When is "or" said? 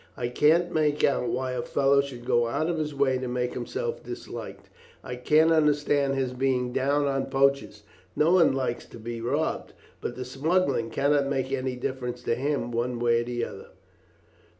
13.21-13.25